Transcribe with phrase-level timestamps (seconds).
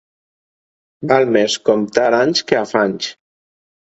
[1.11, 3.11] Val més comptar anys que afanys.